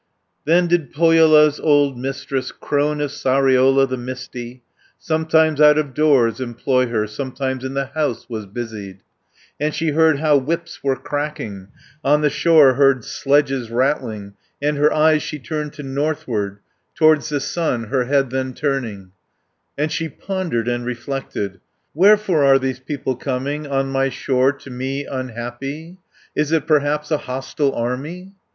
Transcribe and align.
Then 0.45 0.65
did 0.65 0.91
Pohjola's 0.91 1.59
old 1.59 1.95
Mistress, 1.95 2.51
Crone 2.51 2.99
of 3.01 3.11
Sariola 3.11 3.87
the 3.87 3.97
misty, 3.97 4.63
Sometimes 4.97 5.61
out 5.61 5.77
of 5.77 5.93
doors 5.93 6.39
employ 6.41 6.87
her, 6.87 7.05
Sometimes 7.05 7.63
in 7.63 7.75
the 7.75 7.85
house 7.85 8.27
was 8.27 8.47
busied; 8.47 9.01
And 9.59 9.75
she 9.75 9.91
heard 9.91 10.17
how 10.17 10.37
whips 10.39 10.83
were 10.83 10.95
cracking, 10.95 11.67
On 12.03 12.21
the 12.21 12.31
shore 12.31 12.73
heard 12.73 13.05
sledges 13.05 13.69
rattling, 13.69 14.33
And 14.59 14.75
her 14.77 14.91
eyes 14.91 15.21
she 15.21 15.37
turned 15.37 15.73
to 15.73 15.83
northward, 15.83 16.61
Towards 16.95 17.29
the 17.29 17.39
sun 17.39 17.83
her 17.89 18.05
head 18.05 18.31
then 18.31 18.55
turning, 18.55 19.11
And 19.77 19.91
she 19.91 20.09
pondered 20.09 20.67
and 20.67 20.83
reflected, 20.83 21.59
"Wherefore 21.93 22.43
are 22.43 22.57
these 22.57 22.79
people 22.79 23.15
coming 23.15 23.65
10 23.65 23.71
On 23.71 23.91
my 23.91 24.09
shore, 24.09 24.51
to 24.51 24.71
me 24.71 25.05
unhappy? 25.05 25.99
Is 26.35 26.51
it 26.51 26.65
perhaps 26.65 27.11
a 27.11 27.19
hostile 27.19 27.75
army?" 27.75 28.31